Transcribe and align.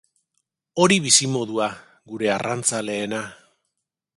Hori 0.83 0.97
bizimodua, 1.03 1.67
gure 2.13 2.33
arrantzaleena! 2.37 3.21